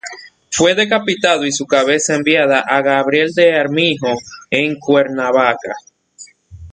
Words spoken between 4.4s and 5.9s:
en Cuernavaca.